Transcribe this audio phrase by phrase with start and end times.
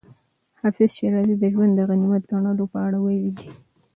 [0.61, 3.47] حافظ شېرازي د ژوند د غنیمت ګڼلو په اړه ویلي دي.